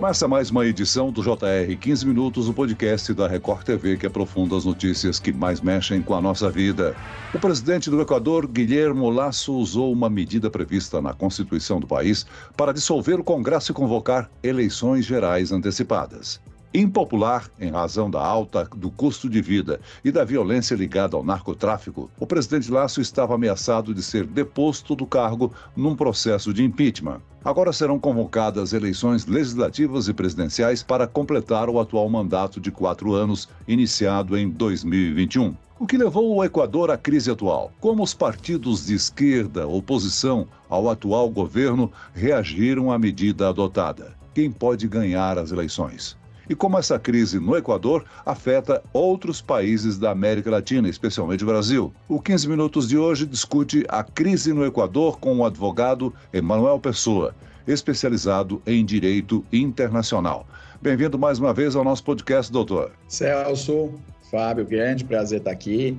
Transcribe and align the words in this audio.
Começa 0.00 0.26
mais 0.26 0.50
uma 0.50 0.64
edição 0.64 1.12
do 1.12 1.22
JR 1.22 1.76
15 1.78 2.06
Minutos, 2.06 2.48
o 2.48 2.54
podcast 2.54 3.12
da 3.12 3.28
Record 3.28 3.64
TV 3.64 3.98
que 3.98 4.06
aprofunda 4.06 4.56
as 4.56 4.64
notícias 4.64 5.20
que 5.20 5.30
mais 5.30 5.60
mexem 5.60 6.00
com 6.00 6.14
a 6.14 6.22
nossa 6.22 6.48
vida. 6.48 6.96
O 7.34 7.38
presidente 7.38 7.90
do 7.90 8.00
Equador, 8.00 8.46
Guilherme 8.48 9.10
Lasso, 9.10 9.52
usou 9.52 9.92
uma 9.92 10.08
medida 10.08 10.48
prevista 10.48 11.02
na 11.02 11.12
Constituição 11.12 11.78
do 11.78 11.86
país 11.86 12.24
para 12.56 12.72
dissolver 12.72 13.20
o 13.20 13.24
Congresso 13.24 13.72
e 13.72 13.74
convocar 13.74 14.30
eleições 14.42 15.04
gerais 15.04 15.52
antecipadas. 15.52 16.40
Impopular 16.72 17.50
em 17.58 17.72
razão 17.72 18.08
da 18.08 18.24
alta 18.24 18.64
do 18.76 18.92
custo 18.92 19.28
de 19.28 19.42
vida 19.42 19.80
e 20.04 20.12
da 20.12 20.24
violência 20.24 20.76
ligada 20.76 21.16
ao 21.16 21.24
narcotráfico, 21.24 22.08
o 22.16 22.24
presidente 22.24 22.70
Lasso 22.70 23.00
estava 23.00 23.34
ameaçado 23.34 23.92
de 23.92 24.00
ser 24.00 24.24
deposto 24.24 24.94
do 24.94 25.04
cargo 25.04 25.52
num 25.74 25.96
processo 25.96 26.54
de 26.54 26.62
impeachment. 26.62 27.20
Agora 27.44 27.72
serão 27.72 27.98
convocadas 27.98 28.72
eleições 28.72 29.26
legislativas 29.26 30.06
e 30.06 30.12
presidenciais 30.12 30.80
para 30.80 31.08
completar 31.08 31.68
o 31.68 31.80
atual 31.80 32.08
mandato 32.08 32.60
de 32.60 32.70
quatro 32.70 33.14
anos, 33.14 33.48
iniciado 33.66 34.38
em 34.38 34.48
2021. 34.48 35.56
O 35.76 35.86
que 35.88 35.96
levou 35.96 36.36
o 36.36 36.44
Equador 36.44 36.90
à 36.92 36.96
crise 36.96 37.32
atual? 37.32 37.72
Como 37.80 38.04
os 38.04 38.14
partidos 38.14 38.86
de 38.86 38.94
esquerda, 38.94 39.66
oposição 39.66 40.46
ao 40.68 40.88
atual 40.88 41.28
governo, 41.30 41.90
reagiram 42.14 42.92
à 42.92 42.98
medida 42.98 43.48
adotada? 43.48 44.14
Quem 44.32 44.52
pode 44.52 44.86
ganhar 44.86 45.36
as 45.36 45.50
eleições? 45.50 46.19
E 46.50 46.54
como 46.56 46.76
essa 46.76 46.98
crise 46.98 47.38
no 47.38 47.56
Equador 47.56 48.04
afeta 48.26 48.82
outros 48.92 49.40
países 49.40 49.96
da 49.96 50.10
América 50.10 50.50
Latina, 50.50 50.88
especialmente 50.88 51.44
o 51.44 51.46
Brasil. 51.46 51.94
O 52.08 52.20
15 52.20 52.48
Minutos 52.48 52.88
de 52.88 52.98
hoje 52.98 53.24
discute 53.24 53.84
a 53.88 54.02
crise 54.02 54.52
no 54.52 54.66
Equador 54.66 55.20
com 55.20 55.38
o 55.38 55.46
advogado 55.46 56.12
Emanuel 56.32 56.80
Pessoa, 56.80 57.36
especializado 57.68 58.60
em 58.66 58.84
direito 58.84 59.44
internacional. 59.52 60.44
Bem-vindo 60.82 61.16
mais 61.16 61.38
uma 61.38 61.54
vez 61.54 61.76
ao 61.76 61.84
nosso 61.84 62.02
podcast, 62.02 62.50
doutor. 62.50 62.90
Celso, 63.06 63.94
Fábio, 64.28 64.66
grande 64.66 65.04
prazer 65.04 65.38
estar 65.38 65.52
aqui. 65.52 65.96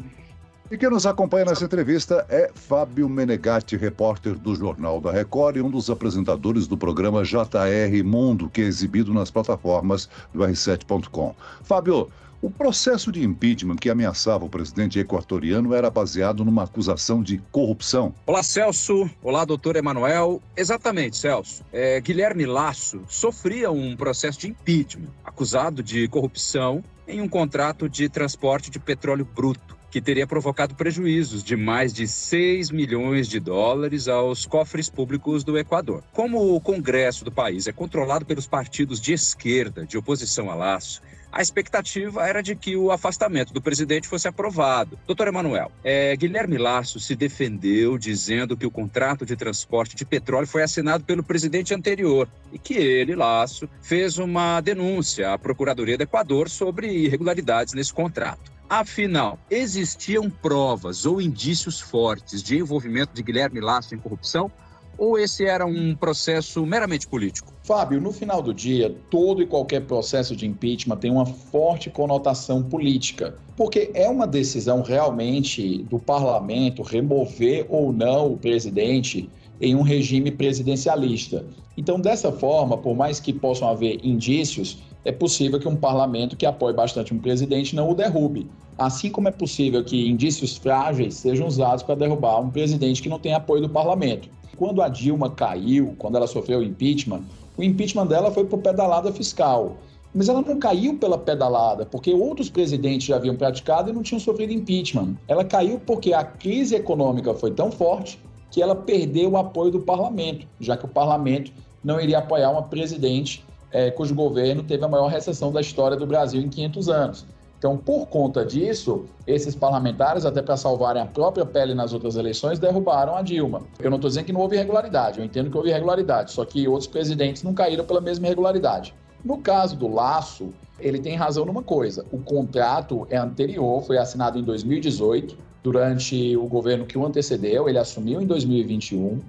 E 0.71 0.77
quem 0.77 0.89
nos 0.89 1.05
acompanha 1.05 1.43
nessa 1.43 1.65
entrevista 1.65 2.25
é 2.29 2.49
Fábio 2.55 3.09
Menegatti, 3.09 3.75
repórter 3.75 4.35
do 4.35 4.55
Jornal 4.55 5.01
da 5.01 5.11
Record 5.11 5.57
e 5.57 5.61
um 5.61 5.69
dos 5.69 5.89
apresentadores 5.89 6.65
do 6.65 6.77
programa 6.77 7.25
JR 7.25 8.01
Mundo, 8.05 8.49
que 8.49 8.61
é 8.61 8.63
exibido 8.63 9.13
nas 9.13 9.29
plataformas 9.29 10.07
do 10.33 10.39
R7.com. 10.39 11.35
Fábio, 11.61 12.09
o 12.41 12.49
processo 12.49 13.11
de 13.11 13.21
impeachment 13.21 13.75
que 13.75 13.89
ameaçava 13.89 14.45
o 14.45 14.49
presidente 14.49 14.97
equatoriano 14.97 15.73
era 15.73 15.89
baseado 15.89 16.45
numa 16.45 16.63
acusação 16.63 17.21
de 17.21 17.37
corrupção. 17.51 18.15
Olá, 18.25 18.41
Celso. 18.41 19.09
Olá, 19.21 19.43
doutor 19.43 19.75
Emanuel. 19.75 20.41
Exatamente, 20.55 21.17
Celso. 21.17 21.65
É, 21.73 21.99
Guilherme 21.99 22.45
Lasso 22.45 23.01
sofria 23.09 23.69
um 23.69 23.93
processo 23.97 24.39
de 24.39 24.47
impeachment, 24.47 25.09
acusado 25.21 25.83
de 25.83 26.07
corrupção 26.07 26.81
em 27.05 27.19
um 27.19 27.27
contrato 27.27 27.89
de 27.89 28.07
transporte 28.07 28.71
de 28.71 28.79
petróleo 28.79 29.27
bruto 29.35 29.80
que 29.91 30.01
teria 30.01 30.25
provocado 30.25 30.73
prejuízos 30.73 31.43
de 31.43 31.57
mais 31.57 31.91
de 31.93 32.07
6 32.07 32.71
milhões 32.71 33.27
de 33.27 33.39
dólares 33.41 34.07
aos 34.07 34.45
cofres 34.45 34.89
públicos 34.89 35.43
do 35.43 35.57
Equador. 35.57 36.01
Como 36.13 36.55
o 36.55 36.61
Congresso 36.61 37.25
do 37.25 37.31
país 37.31 37.67
é 37.67 37.73
controlado 37.73 38.25
pelos 38.25 38.47
partidos 38.47 39.01
de 39.01 39.11
esquerda, 39.11 39.85
de 39.85 39.97
oposição 39.97 40.49
a 40.49 40.55
laço, 40.55 41.01
a 41.31 41.41
expectativa 41.41 42.27
era 42.27 42.41
de 42.41 42.55
que 42.55 42.75
o 42.75 42.91
afastamento 42.91 43.53
do 43.53 43.61
presidente 43.61 44.07
fosse 44.07 44.27
aprovado. 44.27 44.99
Doutor 45.07 45.27
Emanuel, 45.29 45.71
é, 45.83 46.15
Guilherme 46.15 46.57
Lasso 46.57 46.99
se 46.99 47.15
defendeu 47.15 47.97
dizendo 47.97 48.57
que 48.57 48.65
o 48.65 48.71
contrato 48.71 49.25
de 49.25 49.35
transporte 49.35 49.95
de 49.95 50.05
petróleo 50.05 50.47
foi 50.47 50.61
assinado 50.61 51.05
pelo 51.05 51.23
presidente 51.23 51.73
anterior 51.73 52.27
e 52.51 52.59
que 52.59 52.73
ele, 52.73 53.15
Lasso, 53.15 53.69
fez 53.81 54.17
uma 54.17 54.59
denúncia 54.59 55.31
à 55.31 55.37
Procuradoria 55.37 55.97
do 55.97 56.03
Equador 56.03 56.49
sobre 56.49 56.87
irregularidades 56.87 57.73
nesse 57.73 57.93
contrato. 57.93 58.51
Afinal, 58.73 59.37
existiam 59.49 60.29
provas 60.29 61.05
ou 61.05 61.19
indícios 61.19 61.81
fortes 61.81 62.41
de 62.41 62.57
envolvimento 62.57 63.13
de 63.13 63.21
Guilherme 63.21 63.59
Lasso 63.59 63.93
em 63.93 63.97
corrupção? 63.97 64.49
Ou 64.97 65.19
esse 65.19 65.43
era 65.43 65.65
um 65.65 65.93
processo 65.93 66.65
meramente 66.65 67.05
político? 67.05 67.51
Fábio, 67.63 67.99
no 67.99 68.13
final 68.13 68.41
do 68.41 68.53
dia, 68.53 68.95
todo 69.09 69.41
e 69.41 69.45
qualquer 69.45 69.81
processo 69.81 70.37
de 70.37 70.47
impeachment 70.47 70.95
tem 70.95 71.11
uma 71.11 71.25
forte 71.25 71.89
conotação 71.89 72.63
política, 72.63 73.37
porque 73.57 73.91
é 73.93 74.07
uma 74.07 74.25
decisão 74.25 74.81
realmente 74.81 75.83
do 75.83 75.99
parlamento 75.99 76.81
remover 76.81 77.65
ou 77.67 77.91
não 77.91 78.31
o 78.31 78.37
presidente 78.37 79.29
em 79.59 79.75
um 79.75 79.81
regime 79.81 80.31
presidencialista. 80.31 81.45
Então, 81.75 81.99
dessa 81.99 82.31
forma, 82.31 82.77
por 82.77 82.95
mais 82.95 83.19
que 83.19 83.33
possam 83.33 83.67
haver 83.67 83.99
indícios, 84.01 84.83
é 85.03 85.11
possível 85.11 85.59
que 85.59 85.67
um 85.67 85.75
parlamento 85.75 86.35
que 86.35 86.45
apoie 86.45 86.73
bastante 86.73 87.13
um 87.13 87.19
presidente 87.19 87.75
não 87.75 87.89
o 87.89 87.95
derrube. 87.95 88.49
Assim 88.77 89.09
como 89.09 89.27
é 89.27 89.31
possível 89.31 89.83
que 89.83 90.09
indícios 90.09 90.57
frágeis 90.57 91.15
sejam 91.15 91.47
usados 91.47 91.83
para 91.83 91.95
derrubar 91.95 92.39
um 92.39 92.49
presidente 92.49 93.01
que 93.01 93.09
não 93.09 93.19
tem 93.19 93.33
apoio 93.33 93.61
do 93.61 93.69
parlamento. 93.69 94.29
Quando 94.57 94.81
a 94.81 94.87
Dilma 94.87 95.29
caiu, 95.29 95.95
quando 95.97 96.17
ela 96.17 96.27
sofreu 96.27 96.59
o 96.59 96.63
impeachment, 96.63 97.23
o 97.57 97.63
impeachment 97.63 98.07
dela 98.07 98.31
foi 98.31 98.45
por 98.45 98.59
pedalada 98.59 99.11
fiscal. 99.11 99.77
Mas 100.13 100.27
ela 100.27 100.41
não 100.41 100.59
caiu 100.59 100.97
pela 100.97 101.17
pedalada, 101.17 101.85
porque 101.85 102.13
outros 102.13 102.49
presidentes 102.49 103.07
já 103.07 103.15
haviam 103.15 103.35
praticado 103.35 103.89
e 103.89 103.93
não 103.93 104.03
tinham 104.03 104.19
sofrido 104.19 104.51
impeachment. 104.51 105.15
Ela 105.27 105.43
caiu 105.43 105.79
porque 105.79 106.13
a 106.13 106.23
crise 106.23 106.75
econômica 106.75 107.33
foi 107.33 107.51
tão 107.51 107.71
forte 107.71 108.19
que 108.51 108.61
ela 108.61 108.75
perdeu 108.75 109.31
o 109.31 109.37
apoio 109.37 109.71
do 109.71 109.79
parlamento, 109.79 110.45
já 110.59 110.75
que 110.75 110.85
o 110.85 110.89
parlamento 110.89 111.51
não 111.83 111.99
iria 111.99 112.19
apoiar 112.19 112.51
uma 112.51 112.63
presidente 112.63 113.43
é, 113.71 113.91
cujo 113.91 114.13
governo 114.13 114.63
teve 114.63 114.83
a 114.83 114.87
maior 114.87 115.07
recessão 115.07 115.51
da 115.51 115.61
história 115.61 115.97
do 115.97 116.05
Brasil 116.05 116.41
em 116.41 116.49
500 116.49 116.89
anos. 116.89 117.25
Então, 117.57 117.77
por 117.77 118.07
conta 118.07 118.43
disso, 118.43 119.05
esses 119.27 119.53
parlamentares, 119.53 120.25
até 120.25 120.41
para 120.41 120.57
salvarem 120.57 120.99
a 120.99 121.05
própria 121.05 121.45
pele 121.45 121.75
nas 121.75 121.93
outras 121.93 122.15
eleições, 122.15 122.57
derrubaram 122.57 123.15
a 123.15 123.21
Dilma. 123.21 123.61
Eu 123.79 123.91
não 123.91 123.97
estou 123.97 124.09
dizendo 124.09 124.25
que 124.25 124.33
não 124.33 124.41
houve 124.41 124.55
irregularidade, 124.55 125.19
eu 125.19 125.25
entendo 125.25 125.51
que 125.51 125.55
houve 125.55 125.69
irregularidade, 125.69 126.31
só 126.31 126.43
que 126.43 126.67
outros 126.67 126.87
presidentes 126.87 127.43
não 127.43 127.53
caíram 127.53 127.85
pela 127.85 128.01
mesma 128.01 128.25
irregularidade. 128.25 128.95
No 129.23 129.37
caso 129.37 129.75
do 129.75 129.87
Laço, 129.87 130.49
ele 130.79 130.97
tem 130.97 131.15
razão 131.15 131.45
numa 131.45 131.61
coisa: 131.61 132.03
o 132.11 132.17
contrato 132.17 133.05
é 133.11 133.17
anterior, 133.17 133.83
foi 133.83 133.99
assinado 133.99 134.39
em 134.39 134.43
2018, 134.43 135.37
durante 135.61 136.35
o 136.35 136.47
governo 136.47 136.87
que 136.87 136.97
o 136.97 137.05
antecedeu, 137.05 137.69
ele 137.69 137.77
assumiu 137.77 138.19
em 138.19 138.25
2021. 138.25 139.21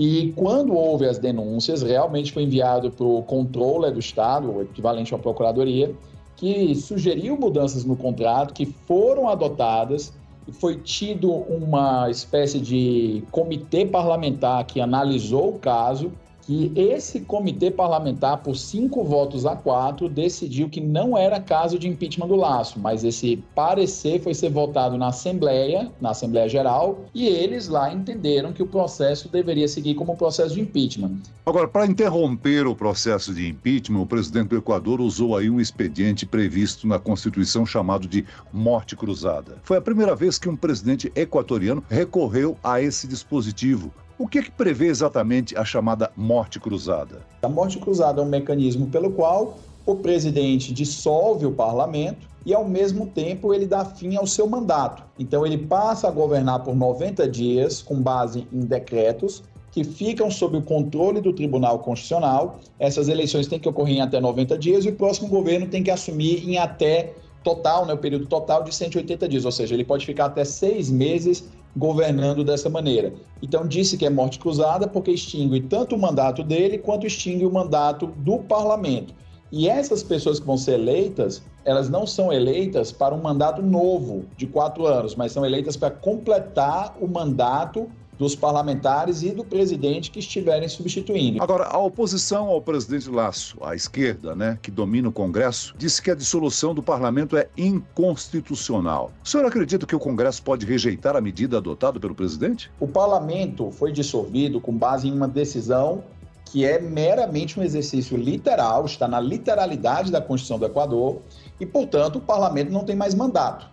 E 0.00 0.32
quando 0.36 0.76
houve 0.76 1.08
as 1.08 1.18
denúncias, 1.18 1.82
realmente 1.82 2.32
foi 2.32 2.44
enviado 2.44 2.88
para 2.88 3.04
o 3.04 3.20
controle 3.24 3.90
do 3.90 3.98
Estado, 3.98 4.48
o 4.48 4.62
equivalente 4.62 5.12
à 5.12 5.18
Procuradoria, 5.18 5.92
que 6.36 6.72
sugeriu 6.76 7.36
mudanças 7.36 7.84
no 7.84 7.96
contrato 7.96 8.54
que 8.54 8.64
foram 8.64 9.28
adotadas 9.28 10.12
e 10.46 10.52
foi 10.52 10.76
tido 10.76 11.32
uma 11.32 12.08
espécie 12.08 12.60
de 12.60 13.24
comitê 13.32 13.84
parlamentar 13.84 14.64
que 14.66 14.80
analisou 14.80 15.48
o 15.48 15.58
caso 15.58 16.12
que 16.48 16.72
esse 16.74 17.20
comitê 17.20 17.70
parlamentar, 17.70 18.38
por 18.38 18.56
cinco 18.56 19.04
votos 19.04 19.44
a 19.44 19.54
quatro, 19.54 20.08
decidiu 20.08 20.70
que 20.70 20.80
não 20.80 21.16
era 21.16 21.38
caso 21.38 21.78
de 21.78 21.86
impeachment 21.86 22.26
do 22.26 22.36
Laço, 22.36 22.80
mas 22.80 23.04
esse 23.04 23.36
parecer 23.54 24.18
foi 24.22 24.32
ser 24.32 24.48
votado 24.48 24.96
na 24.96 25.08
Assembleia, 25.08 25.92
na 26.00 26.08
Assembleia 26.08 26.48
Geral, 26.48 27.00
e 27.14 27.26
eles 27.26 27.68
lá 27.68 27.92
entenderam 27.92 28.50
que 28.50 28.62
o 28.62 28.66
processo 28.66 29.28
deveria 29.28 29.68
seguir 29.68 29.94
como 29.94 30.16
processo 30.16 30.54
de 30.54 30.62
impeachment. 30.62 31.18
Agora, 31.44 31.68
para 31.68 31.84
interromper 31.84 32.66
o 32.66 32.74
processo 32.74 33.34
de 33.34 33.46
impeachment, 33.46 34.00
o 34.00 34.06
presidente 34.06 34.48
do 34.48 34.56
Equador 34.56 35.02
usou 35.02 35.36
aí 35.36 35.50
um 35.50 35.60
expediente 35.60 36.24
previsto 36.24 36.88
na 36.88 36.98
Constituição 36.98 37.66
chamado 37.66 38.08
de 38.08 38.24
morte 38.50 38.96
cruzada. 38.96 39.58
Foi 39.64 39.76
a 39.76 39.82
primeira 39.82 40.16
vez 40.16 40.38
que 40.38 40.48
um 40.48 40.56
presidente 40.56 41.12
equatoriano 41.14 41.84
recorreu 41.90 42.56
a 42.64 42.80
esse 42.80 43.06
dispositivo 43.06 43.92
o 44.18 44.26
que, 44.26 44.38
é 44.38 44.42
que 44.42 44.50
prevê 44.50 44.86
exatamente 44.86 45.56
a 45.56 45.64
chamada 45.64 46.10
morte 46.16 46.58
cruzada? 46.58 47.22
A 47.40 47.48
morte 47.48 47.78
cruzada 47.78 48.20
é 48.20 48.24
um 48.24 48.28
mecanismo 48.28 48.88
pelo 48.88 49.12
qual 49.12 49.58
o 49.86 49.94
presidente 49.94 50.74
dissolve 50.74 51.46
o 51.46 51.52
parlamento 51.52 52.26
e, 52.44 52.52
ao 52.52 52.68
mesmo 52.68 53.06
tempo, 53.06 53.54
ele 53.54 53.64
dá 53.64 53.84
fim 53.84 54.16
ao 54.16 54.26
seu 54.26 54.48
mandato. 54.48 55.04
Então, 55.18 55.46
ele 55.46 55.56
passa 55.56 56.08
a 56.08 56.10
governar 56.10 56.64
por 56.64 56.74
90 56.74 57.28
dias 57.28 57.80
com 57.80 58.02
base 58.02 58.46
em 58.52 58.60
decretos 58.60 59.44
que 59.70 59.84
ficam 59.84 60.30
sob 60.30 60.56
o 60.56 60.62
controle 60.62 61.20
do 61.20 61.32
Tribunal 61.32 61.78
Constitucional. 61.78 62.58
Essas 62.78 63.08
eleições 63.08 63.46
têm 63.46 63.60
que 63.60 63.68
ocorrer 63.68 63.96
em 63.96 64.00
até 64.00 64.20
90 64.20 64.58
dias 64.58 64.84
e 64.84 64.88
o 64.88 64.94
próximo 64.94 65.28
governo 65.28 65.68
tem 65.68 65.82
que 65.82 65.90
assumir 65.90 66.48
em 66.48 66.58
até 66.58 67.14
total, 67.44 67.86
né, 67.86 67.94
o 67.94 67.98
período 67.98 68.26
total 68.26 68.64
de 68.64 68.74
180 68.74 69.28
dias, 69.28 69.44
ou 69.44 69.52
seja, 69.52 69.74
ele 69.74 69.84
pode 69.84 70.04
ficar 70.04 70.26
até 70.26 70.44
seis 70.44 70.90
meses 70.90 71.48
governando 71.76 72.44
dessa 72.44 72.68
maneira. 72.68 73.12
Então 73.42 73.66
disse 73.66 73.96
que 73.96 74.06
é 74.06 74.10
morte 74.10 74.38
cruzada 74.38 74.88
porque 74.88 75.10
extingue 75.10 75.60
tanto 75.60 75.94
o 75.94 75.98
mandato 75.98 76.42
dele 76.42 76.78
quanto 76.78 77.06
extingue 77.06 77.46
o 77.46 77.52
mandato 77.52 78.08
do 78.18 78.38
parlamento. 78.38 79.14
E 79.50 79.68
essas 79.68 80.02
pessoas 80.02 80.38
que 80.38 80.46
vão 80.46 80.58
ser 80.58 80.74
eleitas, 80.74 81.42
elas 81.64 81.88
não 81.88 82.06
são 82.06 82.32
eleitas 82.32 82.92
para 82.92 83.14
um 83.14 83.22
mandato 83.22 83.62
novo 83.62 84.26
de 84.36 84.46
quatro 84.46 84.86
anos, 84.86 85.14
mas 85.14 85.32
são 85.32 85.44
eleitas 85.44 85.76
para 85.76 85.90
completar 85.90 86.96
o 87.00 87.08
mandato 87.08 87.88
dos 88.18 88.34
parlamentares 88.34 89.22
e 89.22 89.30
do 89.30 89.44
presidente 89.44 90.10
que 90.10 90.18
estiverem 90.18 90.68
substituindo. 90.68 91.42
Agora, 91.42 91.64
a 91.64 91.78
oposição 91.78 92.48
ao 92.48 92.60
presidente 92.60 93.08
Laço, 93.08 93.56
a 93.62 93.74
esquerda, 93.74 94.34
né, 94.34 94.58
que 94.60 94.70
domina 94.70 95.08
o 95.08 95.12
Congresso, 95.12 95.74
disse 95.78 96.02
que 96.02 96.10
a 96.10 96.14
dissolução 96.14 96.74
do 96.74 96.82
parlamento 96.82 97.36
é 97.36 97.48
inconstitucional. 97.56 99.12
O 99.24 99.28
senhor 99.28 99.46
acredita 99.46 99.86
que 99.86 99.94
o 99.94 100.00
Congresso 100.00 100.42
pode 100.42 100.66
rejeitar 100.66 101.14
a 101.14 101.20
medida 101.20 101.58
adotada 101.58 102.00
pelo 102.00 102.14
presidente? 102.14 102.70
O 102.80 102.88
parlamento 102.88 103.70
foi 103.70 103.92
dissolvido 103.92 104.60
com 104.60 104.76
base 104.76 105.08
em 105.08 105.12
uma 105.12 105.28
decisão 105.28 106.02
que 106.50 106.64
é 106.64 106.80
meramente 106.80 107.60
um 107.60 107.62
exercício 107.62 108.16
literal, 108.16 108.86
está 108.86 109.06
na 109.06 109.20
literalidade 109.20 110.10
da 110.10 110.20
Constituição 110.20 110.58
do 110.58 110.64
Equador, 110.64 111.20
e, 111.60 111.66
portanto, 111.66 112.16
o 112.16 112.20
parlamento 112.20 112.72
não 112.72 112.84
tem 112.84 112.96
mais 112.96 113.14
mandato. 113.14 113.68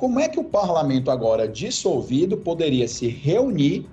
Como 0.00 0.18
é 0.18 0.28
que 0.28 0.40
o 0.40 0.44
parlamento, 0.44 1.10
agora 1.10 1.46
dissolvido, 1.46 2.38
poderia 2.38 2.88
se 2.88 3.06
reunir 3.06 3.86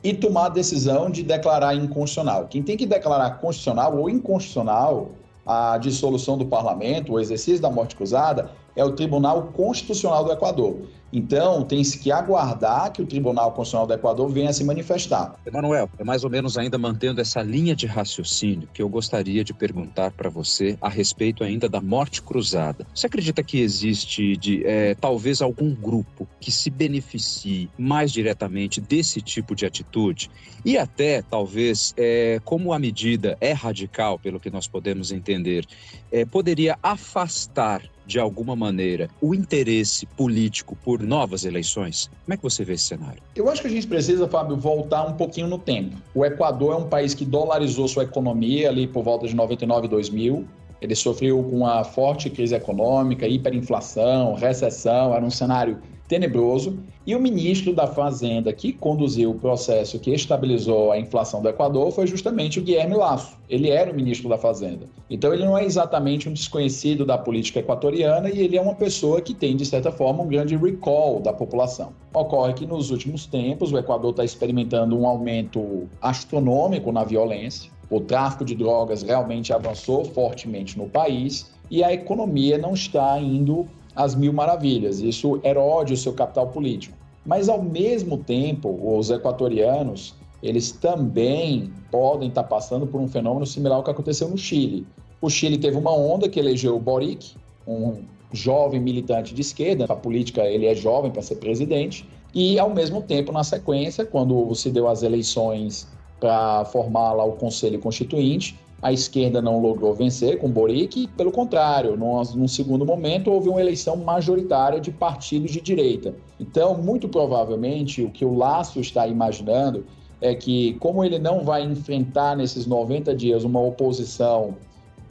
e 0.00 0.14
tomar 0.14 0.46
a 0.46 0.48
decisão 0.48 1.10
de 1.10 1.24
declarar 1.24 1.74
inconstitucional? 1.74 2.46
Quem 2.46 2.62
tem 2.62 2.76
que 2.76 2.86
declarar 2.86 3.40
constitucional 3.40 3.98
ou 3.98 4.08
inconstitucional 4.08 5.10
a 5.44 5.78
dissolução 5.78 6.38
do 6.38 6.46
parlamento, 6.46 7.14
o 7.14 7.18
exercício 7.18 7.60
da 7.60 7.68
morte 7.68 7.96
cruzada, 7.96 8.52
é 8.76 8.84
o 8.84 8.92
Tribunal 8.92 9.48
Constitucional 9.52 10.24
do 10.24 10.30
Equador. 10.30 10.76
Então, 11.12 11.62
tem-se 11.62 11.98
que 11.98 12.10
aguardar 12.10 12.90
que 12.90 13.02
o 13.02 13.06
Tribunal 13.06 13.52
Constitucional 13.52 13.86
do 13.86 13.92
Equador 13.92 14.28
venha 14.30 14.52
se 14.52 14.64
manifestar. 14.64 15.34
Emanuel, 15.44 15.90
é 15.98 16.04
mais 16.04 16.24
ou 16.24 16.30
menos 16.30 16.56
ainda 16.56 16.78
mantendo 16.78 17.20
essa 17.20 17.42
linha 17.42 17.76
de 17.76 17.86
raciocínio 17.86 18.68
que 18.72 18.82
eu 18.82 18.88
gostaria 18.88 19.44
de 19.44 19.52
perguntar 19.52 20.12
para 20.12 20.30
você 20.30 20.78
a 20.80 20.88
respeito 20.88 21.44
ainda 21.44 21.68
da 21.68 21.80
morte 21.80 22.22
cruzada. 22.22 22.86
Você 22.94 23.06
acredita 23.06 23.42
que 23.42 23.60
existe 23.60 24.36
de, 24.36 24.64
é, 24.66 24.94
talvez 24.94 25.42
algum 25.42 25.74
grupo 25.74 26.26
que 26.40 26.50
se 26.50 26.70
beneficie 26.70 27.68
mais 27.76 28.10
diretamente 28.10 28.80
desse 28.80 29.20
tipo 29.20 29.54
de 29.54 29.66
atitude? 29.66 30.30
E 30.64 30.78
até, 30.78 31.22
talvez, 31.22 31.92
é, 31.96 32.40
como 32.44 32.72
a 32.72 32.78
medida 32.78 33.36
é 33.40 33.52
radical, 33.52 34.18
pelo 34.18 34.40
que 34.40 34.50
nós 34.50 34.66
podemos 34.66 35.12
entender, 35.12 35.66
é, 36.10 36.24
poderia 36.24 36.78
afastar 36.82 37.82
de 38.06 38.18
alguma 38.18 38.54
maneira, 38.56 39.08
o 39.20 39.34
interesse 39.34 40.06
político 40.06 40.76
por 40.76 41.02
novas 41.02 41.44
eleições? 41.44 42.10
Como 42.24 42.34
é 42.34 42.36
que 42.36 42.42
você 42.42 42.64
vê 42.64 42.74
esse 42.74 42.84
cenário? 42.84 43.22
Eu 43.34 43.48
acho 43.48 43.60
que 43.60 43.68
a 43.68 43.70
gente 43.70 43.86
precisa, 43.86 44.28
Fábio, 44.28 44.56
voltar 44.56 45.06
um 45.06 45.14
pouquinho 45.14 45.48
no 45.48 45.58
tempo. 45.58 45.96
O 46.14 46.24
Equador 46.24 46.74
é 46.74 46.76
um 46.76 46.88
país 46.88 47.14
que 47.14 47.24
dolarizou 47.24 47.86
sua 47.88 48.04
economia 48.04 48.68
ali 48.68 48.86
por 48.86 49.02
volta 49.02 49.26
de 49.26 49.34
99 49.34 49.86
e 49.86 49.90
2000. 49.90 50.44
Ele 50.80 50.94
sofreu 50.96 51.42
com 51.44 51.58
uma 51.58 51.84
forte 51.84 52.28
crise 52.28 52.54
econômica, 52.56 53.26
hiperinflação, 53.26 54.34
recessão, 54.34 55.14
era 55.14 55.24
um 55.24 55.30
cenário 55.30 55.80
tenebroso. 56.12 56.78
E 57.06 57.16
o 57.16 57.20
ministro 57.20 57.74
da 57.74 57.86
Fazenda 57.86 58.52
que 58.52 58.70
conduziu 58.70 59.30
o 59.30 59.34
processo 59.34 59.98
que 59.98 60.12
estabilizou 60.12 60.92
a 60.92 60.98
inflação 60.98 61.40
do 61.40 61.48
Equador 61.48 61.90
foi 61.90 62.06
justamente 62.06 62.58
o 62.58 62.62
Guilherme 62.62 62.94
Lasso. 62.94 63.38
Ele 63.48 63.70
era 63.70 63.90
o 63.90 63.94
ministro 63.94 64.28
da 64.28 64.36
Fazenda. 64.36 64.84
Então 65.08 65.32
ele 65.32 65.42
não 65.42 65.56
é 65.56 65.64
exatamente 65.64 66.28
um 66.28 66.32
desconhecido 66.34 67.06
da 67.06 67.16
política 67.16 67.60
equatoriana 67.60 68.28
e 68.28 68.40
ele 68.40 68.58
é 68.58 68.60
uma 68.60 68.74
pessoa 68.74 69.22
que 69.22 69.32
tem, 69.32 69.56
de 69.56 69.64
certa 69.64 69.90
forma, 69.90 70.22
um 70.22 70.28
grande 70.28 70.54
recall 70.54 71.18
da 71.18 71.32
população. 71.32 71.94
Ocorre 72.12 72.52
que 72.52 72.66
nos 72.66 72.90
últimos 72.90 73.24
tempos 73.24 73.72
o 73.72 73.78
Equador 73.78 74.10
está 74.10 74.22
experimentando 74.22 74.98
um 74.98 75.06
aumento 75.06 75.88
astronômico 76.02 76.92
na 76.92 77.04
violência. 77.04 77.70
O 77.88 78.00
tráfico 78.00 78.44
de 78.44 78.54
drogas 78.54 79.02
realmente 79.02 79.50
avançou 79.50 80.04
fortemente 80.04 80.76
no 80.76 80.90
país 80.90 81.50
e 81.70 81.82
a 81.82 81.90
economia 81.90 82.58
não 82.58 82.74
está 82.74 83.18
indo 83.18 83.66
as 83.94 84.14
mil 84.14 84.32
maravilhas. 84.32 85.00
Isso 85.00 85.40
erode 85.42 85.92
o 85.92 85.96
seu 85.96 86.12
capital 86.12 86.48
político. 86.48 86.96
Mas, 87.24 87.48
ao 87.48 87.62
mesmo 87.62 88.18
tempo, 88.18 88.78
os 88.96 89.10
equatorianos, 89.10 90.14
eles 90.42 90.72
também 90.72 91.72
podem 91.90 92.28
estar 92.28 92.44
passando 92.44 92.86
por 92.86 93.00
um 93.00 93.06
fenômeno 93.06 93.46
similar 93.46 93.78
ao 93.78 93.84
que 93.84 93.90
aconteceu 93.90 94.28
no 94.28 94.36
Chile. 94.36 94.86
O 95.20 95.30
Chile 95.30 95.56
teve 95.56 95.76
uma 95.76 95.92
onda 95.92 96.28
que 96.28 96.40
elegeu 96.40 96.74
o 96.74 96.80
Boric, 96.80 97.36
um 97.66 98.02
jovem 98.32 98.80
militante 98.80 99.34
de 99.34 99.40
esquerda, 99.40 99.84
a 99.84 99.94
política 99.94 100.42
ele 100.42 100.66
é 100.66 100.74
jovem 100.74 101.10
para 101.10 101.22
ser 101.22 101.36
presidente, 101.36 102.08
e 102.34 102.58
ao 102.58 102.70
mesmo 102.70 103.02
tempo, 103.02 103.30
na 103.30 103.44
sequência, 103.44 104.04
quando 104.04 104.52
se 104.54 104.70
deu 104.70 104.88
as 104.88 105.02
eleições 105.02 105.86
para 106.18 106.64
formar 106.64 107.12
lá 107.12 107.24
o 107.24 107.32
Conselho 107.32 107.78
Constituinte, 107.78 108.58
a 108.82 108.92
esquerda 108.92 109.40
não 109.40 109.60
logrou 109.60 109.94
vencer 109.94 110.40
com 110.40 110.50
Boric, 110.50 111.06
pelo 111.16 111.30
contrário, 111.30 111.96
num, 111.96 112.48
segundo 112.48 112.84
momento 112.84 113.30
houve 113.30 113.48
uma 113.48 113.60
eleição 113.60 113.96
majoritária 113.96 114.80
de 114.80 114.90
partidos 114.90 115.52
de 115.52 115.60
direita. 115.60 116.16
Então, 116.40 116.76
muito 116.76 117.08
provavelmente, 117.08 118.02
o 118.02 118.10
que 118.10 118.24
o 118.24 118.34
Laço 118.34 118.80
está 118.80 119.06
imaginando 119.06 119.86
é 120.20 120.34
que, 120.34 120.74
como 120.80 121.04
ele 121.04 121.20
não 121.20 121.44
vai 121.44 121.62
enfrentar 121.62 122.36
nesses 122.36 122.66
90 122.66 123.14
dias 123.14 123.44
uma 123.44 123.60
oposição 123.60 124.56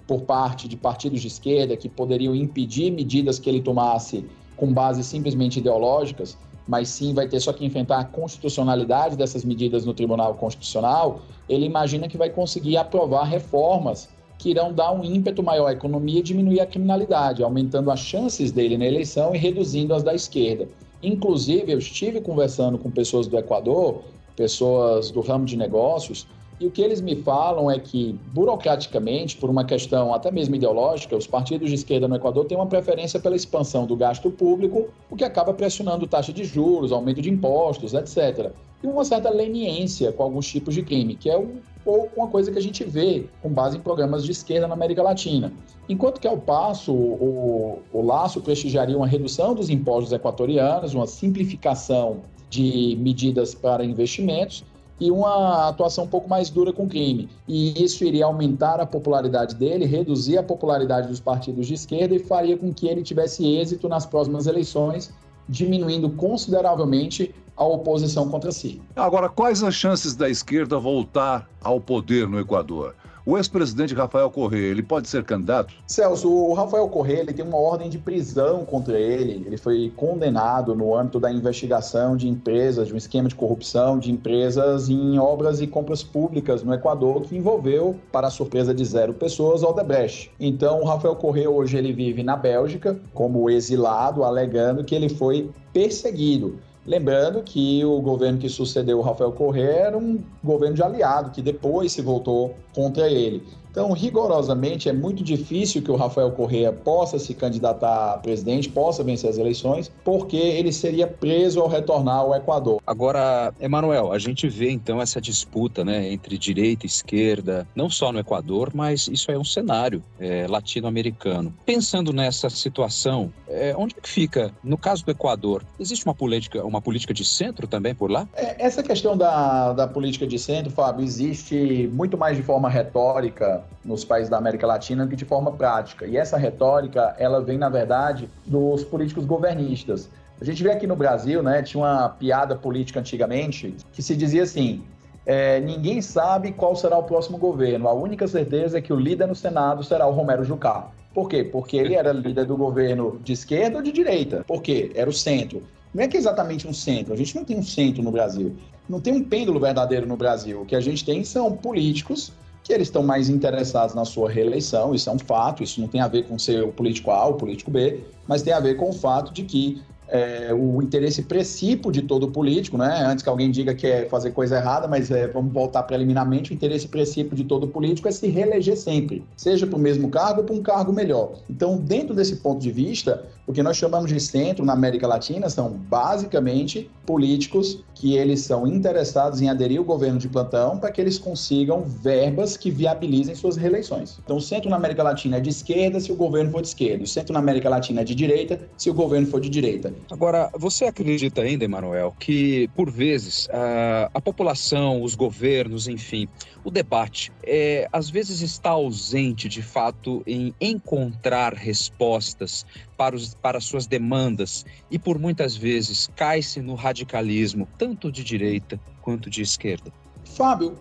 por 0.06 0.24
parte 0.24 0.68
de 0.68 0.76
partidos 0.76 1.22
de 1.22 1.28
esquerda 1.28 1.78
que 1.78 1.88
poderiam 1.88 2.36
impedir 2.36 2.92
medidas 2.92 3.40
que 3.40 3.50
ele 3.50 3.62
tomasse 3.62 4.26
com 4.58 4.74
base 4.74 5.02
simplesmente 5.02 5.60
ideológicas, 5.60 6.38
mas 6.72 6.88
sim 6.88 7.14
vai 7.14 7.28
ter 7.28 7.42
só 7.42 7.52
que 7.52 7.66
enfrentar 7.66 8.00
a 8.00 8.06
constitucionalidade 8.06 9.18
dessas 9.18 9.44
medidas 9.44 9.84
no 9.84 9.94
Tribunal 9.94 10.36
Constitucional, 10.36 11.20
ele 11.50 11.66
imagina 11.66 12.08
que 12.08 12.18
vai 12.18 12.30
conseguir 12.30 12.78
aprovar 12.78 13.26
reformas 13.26 14.08
que 14.38 14.52
irão 14.52 14.72
dar 14.72 14.94
um 14.94 15.04
ímpeto 15.04 15.44
maior 15.44 15.68
à 15.68 15.74
economia 15.74 16.20
e 16.20 16.24
diminuir 16.24 16.62
a 16.62 16.66
criminalidade, 16.66 17.44
aumentando 17.44 17.92
as 17.92 18.00
chances 18.00 18.54
dele 18.54 18.78
na 18.78 18.86
eleição 18.86 19.36
e 19.36 19.38
reduzindo 19.38 19.94
as 19.94 20.02
da 20.02 20.16
esquerda. 20.16 20.66
Inclusive, 21.04 21.74
eu 21.74 21.78
estive 21.78 22.22
conversando 22.22 22.78
com 22.78 22.90
pessoas 22.90 23.28
do 23.28 23.38
Equador, 23.38 24.04
pessoas 24.38 25.12
do 25.12 25.20
ramo 25.20 25.44
de 25.44 25.58
negócios, 25.58 26.26
e 26.62 26.68
o 26.68 26.70
que 26.70 26.84
eles 26.84 27.02
me 27.02 27.16
falam 27.16 27.72
é 27.72 27.80
que, 27.80 28.16
burocraticamente, 28.32 29.36
por 29.36 29.50
uma 29.50 29.66
questão 29.66 30.14
até 30.14 30.30
mesmo 30.30 30.56
ideológica, 30.56 31.18
os 31.18 31.26
partidos 31.26 31.70
de 31.70 31.76
esquerda 31.76 32.08
no 32.08 32.16
Equador 32.16 32.46
têm 32.46 32.56
uma 32.56 32.68
preferência 32.68 33.20
pela 33.20 33.36
expansão 33.36 33.88
do 33.88 33.96
gasto 33.96 34.30
público, 34.30 34.88
o 35.10 35.16
que 35.16 35.24
acaba 35.24 35.56
pressionando 35.56 36.06
taxa 36.06 36.32
de 36.32 36.44
juros, 36.44 36.92
aumento 36.92 37.20
de 37.20 37.32
impostos, 37.32 37.96
etc. 37.96 38.52
E 38.84 38.86
uma 38.86 39.04
certa 39.04 39.32
leniência 39.32 40.12
com 40.12 40.22
alguns 40.22 40.46
tipos 40.46 40.76
de 40.76 40.84
crime, 40.84 41.16
que 41.16 41.32
é 41.32 41.38
um 41.38 41.56
pouco 41.84 42.12
uma 42.16 42.28
coisa 42.28 42.52
que 42.52 42.60
a 42.60 42.62
gente 42.62 42.84
vê 42.84 43.26
com 43.42 43.50
base 43.50 43.78
em 43.78 43.82
programas 43.82 44.24
de 44.24 44.32
esquerda 44.32 44.68
na 44.68 44.76
América 44.76 45.02
Latina. 45.02 45.52
Enquanto 45.90 46.22
que, 46.22 46.28
ao 46.28 46.38
passo, 46.38 46.94
o, 46.94 47.80
o 47.92 48.06
Laço 48.06 48.40
prestigiaria 48.40 48.96
uma 48.96 49.08
redução 49.08 49.56
dos 49.56 49.72
impostos 49.72 50.14
equatorianos, 50.14 50.94
uma 50.94 51.08
simplificação 51.08 52.22
de 52.52 52.96
medidas 53.00 53.56
para 53.56 53.84
investimentos, 53.84 54.64
e 55.02 55.10
uma 55.10 55.68
atuação 55.68 56.04
um 56.04 56.08
pouco 56.08 56.30
mais 56.30 56.52
dura 56.52 56.72
com 56.72 56.84
o 56.84 56.88
crime. 56.88 57.28
E 57.48 57.84
isso 57.84 58.06
iria 58.06 58.26
aumentar 58.26 58.80
a 58.80 58.86
popularidade 58.86 59.56
dele, 59.56 59.86
reduzir 59.86 60.38
a 60.38 60.44
popularidade 60.44 61.08
dos 61.08 61.20
partidos 61.20 61.66
de 61.66 61.74
esquerda 61.74 62.14
e 62.14 62.20
faria 62.20 62.56
com 62.56 62.72
que 62.72 62.88
ele 62.88 63.02
tivesse 63.02 63.44
êxito 63.44 63.90
nas 63.90 64.06
próximas 64.06 64.46
eleições, 64.46 65.12
diminuindo 65.50 66.08
consideravelmente 66.12 67.34
a 67.58 67.66
oposição 67.66 68.30
contra 68.30 68.52
si. 68.52 68.80
Agora, 68.96 69.28
quais 69.28 69.64
as 69.64 69.74
chances 69.74 70.16
da 70.16 70.30
esquerda 70.30 70.80
voltar 70.80 71.50
ao 71.64 71.82
poder 71.82 72.28
no 72.28 72.40
Equador? 72.40 72.96
O 73.24 73.38
ex-presidente 73.38 73.94
Rafael 73.94 74.32
Correa, 74.32 74.72
ele 74.72 74.82
pode 74.82 75.08
ser 75.08 75.24
candidato? 75.24 75.76
Celso, 75.86 76.28
o 76.28 76.54
Rafael 76.54 76.88
Correa 76.90 77.20
ele 77.20 77.34
tem 77.34 77.46
uma 77.46 77.58
ordem 77.58 77.88
de 77.88 78.00
prisão 78.00 78.66
contra 78.66 79.00
ele. 79.00 79.44
Ele 79.46 79.58
foi 79.58 79.94
condenado 79.96 80.74
no 80.74 80.96
âmbito 80.96 81.20
da 81.20 81.32
investigação 81.32 82.18
de 82.18 82.28
empresas, 82.28 82.88
de 82.88 82.96
um 82.96 82.98
esquema 82.98 83.30
de 83.30 83.36
corrupção 83.36 84.00
de 84.00 84.12
empresas 84.12 84.90
em 84.90 85.20
obras 85.20 85.62
e 85.62 85.68
compras 85.68 86.02
públicas 86.02 86.64
no 86.64 86.74
Equador 86.74 87.22
que 87.22 87.38
envolveu, 87.38 87.96
para 88.12 88.26
a 88.26 88.32
surpresa 88.32 88.74
de 88.74 88.84
zero 88.84 89.14
pessoas, 89.14 89.62
Odebrecht. 89.62 90.32
Então, 90.40 90.82
o 90.82 90.86
Rafael 90.86 91.16
Correa 91.16 91.50
hoje 91.50 91.78
ele 91.78 91.94
vive 91.94 92.24
na 92.24 92.36
Bélgica 92.36 93.00
como 93.14 93.52
exilado, 93.52 94.24
alegando 94.24 94.84
que 94.84 94.96
ele 94.96 95.10
foi 95.10 95.52
perseguido. 95.72 96.60
Lembrando 96.86 97.44
que 97.44 97.86
o 97.86 98.02
governo 98.02 98.40
que 98.40 98.50
sucedeu 98.50 98.98
o 98.98 99.02
Rafael 99.02 99.32
Correa 99.32 99.88
era 99.88 99.98
um 99.98 100.24
governo 100.44 100.76
de 100.76 100.84
aliado, 100.84 101.32
que 101.32 101.42
depois 101.42 101.92
se 101.92 102.02
voltou 102.02 102.56
contra 102.74 103.08
ele. 103.10 103.44
Então, 103.72 103.94
rigorosamente, 103.94 104.90
é 104.90 104.94
muito 104.94 105.24
difícil 105.24 105.82
que 105.82 105.90
o 105.90 105.96
Rafael 105.96 106.30
Correa 106.32 106.74
possa 106.74 107.18
se 107.18 107.34
candidatar 107.34 108.14
a 108.14 108.18
presidente, 108.18 108.68
possa 108.68 109.02
vencer 109.02 109.30
as 109.30 109.38
eleições, 109.38 109.90
porque 110.04 110.36
ele 110.36 110.74
seria 110.74 111.08
preso 111.08 111.62
ao 111.62 111.70
retornar 111.70 112.18
ao 112.18 112.36
Equador. 112.36 112.82
Agora, 112.86 113.54
Emanuel, 113.62 114.12
a 114.12 114.20
gente 114.20 114.50
vê 114.50 114.70
então 114.70 115.02
essa 115.02 115.22
disputa 115.22 115.86
né, 115.86 116.12
entre 116.12 116.38
direita 116.38 116.86
e 116.86 116.88
esquerda, 116.88 117.66
não 117.74 117.90
só 117.90 118.12
no 118.12 118.20
Equador, 118.20 118.72
mas 118.74 119.08
isso 119.08 119.32
é 119.32 119.38
um 119.38 119.46
cenário 119.46 120.04
é, 120.20 120.46
latino-americano. 120.50 121.54
Pensando 121.66 122.12
nessa 122.12 122.50
situação, 122.50 123.32
é, 123.48 123.74
onde 123.78 123.96
é 123.98 124.02
que 124.02 124.10
fica, 124.10 124.52
no 124.62 124.78
caso 124.78 125.06
do 125.06 125.12
Equador, 125.12 125.64
existe 125.80 126.04
uma 126.06 126.14
política, 126.14 126.66
uma 126.66 126.82
política 126.82 127.14
de 127.14 127.24
centro 127.24 127.68
também 127.68 127.96
por 127.96 128.12
lá? 128.12 128.28
É, 128.36 128.66
essa 128.66 128.84
questão 128.84 129.16
da, 129.16 129.72
da 129.72 129.88
política 129.88 130.28
de 130.28 130.38
centro, 130.38 130.72
Fábio, 130.72 131.06
existe 131.06 131.90
muito 131.94 132.18
mais 132.18 132.36
de 132.36 132.44
forma 132.44 132.70
retórica 132.70 133.61
nos 133.84 134.06
países 134.06 134.30
da 134.30 134.38
América 134.38 134.68
Latina 134.68 135.08
que 135.08 135.16
de 135.16 135.26
forma 135.26 135.52
prática. 135.52 136.06
E 136.06 136.18
essa 136.18 136.38
retórica, 136.38 137.16
ela 137.18 137.42
vem, 137.42 137.58
na 137.58 137.70
verdade, 137.70 138.30
dos 138.46 138.84
políticos 138.84 139.26
governistas. 139.26 140.10
A 140.40 140.46
gente 140.46 140.64
vê 140.64 140.72
aqui 140.72 140.88
no 140.88 140.96
Brasil, 140.96 141.44
né, 141.44 141.62
tinha 141.62 141.84
uma 141.84 142.10
piada 142.10 142.56
política 142.56 143.00
antigamente 143.00 143.76
que 143.94 144.02
se 144.02 144.16
dizia 144.16 144.44
assim: 144.44 144.84
é, 145.26 145.60
ninguém 145.60 146.02
sabe 146.02 146.52
qual 146.52 146.76
será 146.76 146.98
o 146.98 147.04
próximo 147.04 147.38
governo. 147.38 147.88
A 147.88 147.94
única 147.94 148.28
certeza 148.28 148.78
é 148.78 148.82
que 148.82 148.92
o 148.92 148.96
líder 148.96 149.28
no 149.28 149.36
Senado 149.36 149.84
será 149.84 150.08
o 150.08 150.12
Romero 150.12 150.44
Jucá. 150.44 150.88
Por 151.14 151.30
quê? 151.30 151.44
Porque 151.44 151.78
ele 151.78 151.94
era 151.94 152.12
líder 152.12 152.46
do 152.46 152.58
governo 152.58 153.20
de 153.24 153.34
esquerda 153.34 153.78
ou 153.78 153.84
de 153.84 153.92
direita. 153.92 154.44
Por 154.48 154.62
quê? 154.62 154.92
Era 154.96 155.10
o 155.10 155.14
centro. 155.14 155.62
Não 155.94 156.04
é 156.04 156.08
que 156.08 156.16
é 156.16 156.20
exatamente 156.20 156.68
um 156.68 156.74
centro. 156.74 157.14
A 157.14 157.18
gente 157.18 157.36
não 157.36 157.44
tem 157.44 157.60
um 157.60 157.64
centro 157.64 158.02
no 158.02 158.12
Brasil. 158.12 158.56
Não 158.88 159.00
tem 159.00 159.14
um 159.14 159.24
pêndulo 159.24 159.60
verdadeiro 159.60 160.08
no 160.08 160.16
Brasil. 160.16 160.62
O 160.62 160.66
que 160.66 160.76
a 160.76 160.80
gente 160.80 161.04
tem 161.06 161.24
são 161.24 161.52
políticos 161.56 162.32
que 162.72 162.76
eles 162.76 162.88
estão 162.88 163.04
mais 163.04 163.28
interessados 163.28 163.94
na 163.94 164.06
sua 164.06 164.30
reeleição. 164.30 164.96
Isso 164.96 165.10
é 165.10 165.14
um 165.14 165.20
fato. 165.20 165.62
Isso 165.62 165.82
não 165.82 165.90
tem 165.90 166.00
a 166.00 166.08
ver 166.08 166.26
com 166.26 166.40
ser 166.40 166.64
o 166.64 166.70
político 166.70 167.12
A 167.12 167.26
ou 167.26 167.34
o 167.34 167.36
político 167.36 167.70
B, 167.70 168.00
mas 168.26 168.42
tem 168.42 168.54
a 168.54 168.62
ver 168.62 168.78
com 168.78 168.92
o 168.92 168.94
fato 168.94 169.34
de 169.34 169.44
que 169.44 169.82
é, 170.08 170.54
o 170.54 170.82
interesse 170.82 171.24
precípio 171.24 171.92
de 171.92 172.02
todo 172.02 172.30
político, 172.30 172.78
né? 172.78 173.04
Antes 173.06 173.24
que 173.24 173.30
alguém 173.30 173.52
diga 173.52 173.74
que 173.74 173.88
é 173.88 174.06
fazer 174.06 174.32
coisa 174.32 174.58
errada, 174.58 174.88
mas 174.88 175.12
é, 175.12 175.28
vamos 175.28 175.54
voltar 175.54 175.84
preliminarmente, 175.84 176.52
o 176.52 176.54
interesse 176.54 176.88
precípio 176.88 177.36
de 177.36 177.44
todo 177.44 177.68
político 177.68 178.08
é 178.08 178.12
se 178.12 178.28
reeleger 178.28 178.78
sempre, 178.78 179.24
seja 179.38 179.66
para 179.66 179.78
o 179.78 179.80
mesmo 179.80 180.10
cargo 180.10 180.42
ou 180.42 180.46
para 180.46 180.56
um 180.56 180.62
cargo 180.62 180.94
melhor. 180.94 181.34
Então, 181.50 181.78
dentro 181.78 182.14
desse 182.14 182.38
ponto 182.38 182.60
de 182.60 182.72
vista, 182.72 183.26
o 183.52 183.54
que 183.54 183.62
nós 183.62 183.76
chamamos 183.76 184.10
de 184.10 184.18
centro 184.18 184.64
na 184.64 184.72
América 184.72 185.06
Latina 185.06 185.50
são 185.50 185.72
basicamente 185.72 186.90
políticos 187.06 187.84
que 187.94 188.16
eles 188.16 188.40
são 188.40 188.66
interessados 188.66 189.42
em 189.42 189.50
aderir 189.50 189.78
ao 189.78 189.84
governo 189.84 190.18
de 190.18 190.30
plantão 190.30 190.80
para 190.80 190.90
que 190.90 191.02
eles 191.02 191.20
consigam 191.20 191.84
verbas 191.84 192.56
que 192.56 192.72
viabilizem 192.72 193.36
suas 193.36 193.58
reeleições. 193.58 194.18
Então, 194.24 194.38
o 194.38 194.42
centro 194.42 194.70
na 194.70 194.78
América 194.78 195.04
Latina 195.04 195.38
é 195.38 195.40
de 195.42 195.50
esquerda 195.50 196.00
se 196.00 196.14
o 196.14 196.16
governo 196.16 196.50
for 196.50 196.62
de 196.62 196.70
esquerda, 196.70 197.04
o 197.04 197.08
centro 197.08 197.34
na 197.34 197.40
América 197.40 197.70
Latina 197.70 198.02
é 198.02 198.04
de 198.06 198.16
direita 198.16 198.58
se 198.78 198.90
o 198.90 198.94
governo 198.94 199.28
for 199.28 199.42
de 199.42 199.50
direita. 199.50 199.94
Agora, 200.10 200.50
você 200.58 200.86
acredita 200.86 201.42
ainda, 201.42 201.66
Emanuel, 201.66 202.16
que 202.18 202.70
por 202.70 202.90
vezes 202.90 203.50
a, 203.52 204.10
a 204.14 204.22
população, 204.22 205.04
os 205.04 205.14
governos, 205.14 205.90
enfim, 205.90 206.26
o 206.64 206.72
debate 206.72 207.32
é, 207.44 207.88
às 207.92 208.10
vezes 208.10 208.42
está 208.42 208.70
ausente 208.70 209.50
de 209.50 209.62
fato 209.62 210.24
em 210.26 210.54
encontrar 210.62 211.54
respostas 211.54 212.66
para, 213.02 213.16
os, 213.16 213.34
para 213.42 213.60
suas 213.60 213.88
demandas 213.88 214.66
e 214.90 215.00
por 215.00 215.18
muitas 215.18 215.56
vezes 215.56 216.10
cai-se 216.16 216.62
no 216.62 216.76
radicalismo, 216.76 217.68
tanto 217.78 218.12
de 218.12 218.24
direita 218.24 218.80
quanto 219.02 219.30
de 219.30 219.42
esquerda? 219.42 219.92
Fábio, 220.24 220.78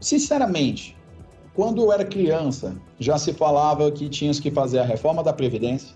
sinceramente, 0.00 0.96
quando 1.54 1.82
eu 1.82 1.92
era 1.92 2.04
criança, 2.04 2.76
já 2.98 3.18
se 3.18 3.32
falava 3.32 3.90
que 3.90 4.08
tínhamos 4.08 4.38
que 4.38 4.50
fazer 4.50 4.78
a 4.78 4.84
reforma 4.84 5.22
da 5.22 5.32
Previdência, 5.32 5.94